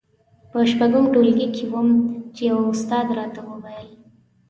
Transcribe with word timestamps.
په 0.51 0.59
شپږم 0.71 1.05
ټولګي 1.13 1.47
کې 1.55 1.63
وم 1.71 1.89
چې 2.35 2.43
يوه 2.51 2.65
استاد 2.73 3.05
راته 3.17 3.39
وويل. 3.45 3.89